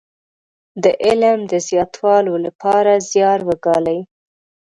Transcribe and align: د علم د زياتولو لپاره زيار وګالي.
د 0.83 0.85
علم 1.05 1.39
د 1.51 1.53
زياتولو 1.67 2.33
لپاره 2.45 2.91
زيار 3.11 3.39
وګالي. 3.49 3.99